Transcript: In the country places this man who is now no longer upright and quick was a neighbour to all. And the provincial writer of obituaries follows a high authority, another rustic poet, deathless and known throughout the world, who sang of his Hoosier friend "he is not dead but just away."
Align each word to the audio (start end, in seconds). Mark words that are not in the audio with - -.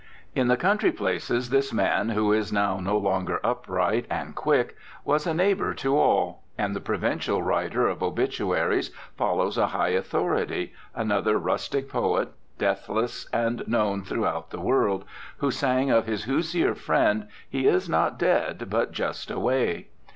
In 0.33 0.47
the 0.47 0.57
country 0.57 0.91
places 0.91 1.51
this 1.51 1.71
man 1.71 2.09
who 2.09 2.33
is 2.33 2.51
now 2.51 2.79
no 2.79 2.97
longer 2.97 3.39
upright 3.43 4.07
and 4.09 4.33
quick 4.33 4.75
was 5.05 5.27
a 5.27 5.33
neighbour 5.35 5.75
to 5.75 5.95
all. 5.95 6.41
And 6.57 6.75
the 6.75 6.79
provincial 6.81 7.43
writer 7.43 7.87
of 7.87 8.01
obituaries 8.01 8.89
follows 9.15 9.59
a 9.59 9.67
high 9.67 9.89
authority, 9.89 10.73
another 10.95 11.37
rustic 11.37 11.87
poet, 11.87 12.29
deathless 12.57 13.29
and 13.31 13.61
known 13.67 14.03
throughout 14.03 14.49
the 14.49 14.59
world, 14.59 15.05
who 15.37 15.51
sang 15.51 15.91
of 15.91 16.07
his 16.07 16.23
Hoosier 16.23 16.73
friend 16.73 17.27
"he 17.47 17.67
is 17.67 17.87
not 17.87 18.17
dead 18.17 18.71
but 18.71 18.93
just 18.93 19.29
away." 19.29 19.89